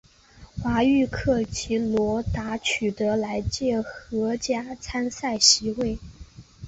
[0.63, 5.99] 华域克及洛达取得来届荷甲参赛席位。